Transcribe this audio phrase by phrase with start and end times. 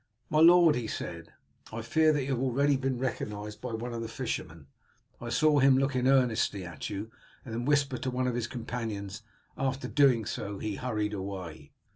[0.31, 1.31] "My lord," he said,
[1.71, 4.65] "I fear that you have already been recognized by one of the fishermen.
[5.21, 7.11] I saw him looking earnestly at you,
[7.45, 9.21] and then whisper to one of his companions.
[9.59, 11.73] After doing so he hurried away."